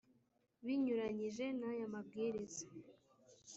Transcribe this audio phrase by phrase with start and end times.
[0.65, 2.65] Binyuranyije n aya mabwiriza